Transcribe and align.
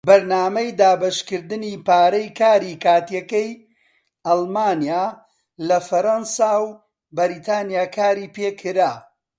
بەرنامەی 0.09 0.69
دابەشکردنی 0.79 1.73
پارەی 1.87 2.27
کاری 2.39 2.75
کاتیەکەی 2.85 3.51
ئەڵمانیا 4.25 5.05
لە 5.67 5.77
فەڕەنسا 5.87 6.51
و 6.65 6.67
بەریتانیا 7.15 7.85
کاری 7.97 8.27
پێکرا. 8.35 8.91